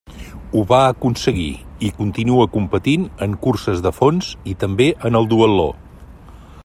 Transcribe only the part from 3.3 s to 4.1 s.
curses de